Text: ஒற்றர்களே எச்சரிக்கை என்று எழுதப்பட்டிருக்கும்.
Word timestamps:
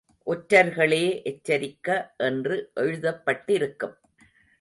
ஒற்றர்களே 0.25 1.23
எச்சரிக்கை 1.23 1.97
என்று 2.17 2.71
எழுதப்பட்டிருக்கும். 2.75 3.95